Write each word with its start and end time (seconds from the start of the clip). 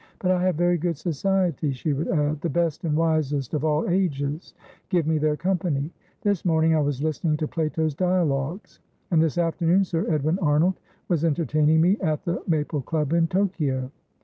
"But 0.17 0.31
I 0.31 0.41
have 0.47 0.55
very 0.55 0.79
good 0.79 0.97
society," 0.97 1.71
she 1.73 1.93
would 1.93 2.07
add; 2.07 2.41
"the 2.41 2.49
best 2.49 2.85
and 2.85 2.97
wisest 2.97 3.53
of 3.53 3.63
all 3.63 3.87
ages 3.87 4.55
give 4.89 5.05
me 5.05 5.19
their 5.19 5.37
company. 5.37 5.91
This 6.23 6.43
morning 6.43 6.73
I 6.73 6.79
was 6.81 7.03
listening 7.03 7.37
to 7.37 7.47
Plato's 7.47 7.93
Dialogues, 7.93 8.79
and 9.11 9.21
this 9.21 9.37
afternoon 9.37 9.83
Sir 9.83 10.11
Edwin 10.11 10.39
Arnold 10.39 10.79
was 11.07 11.23
entertaining 11.23 11.81
me 11.81 11.97
at 12.01 12.25
the 12.25 12.41
Maple 12.47 12.81
Club 12.81 13.13
in 13.13 13.27
Tokio. 13.27 13.91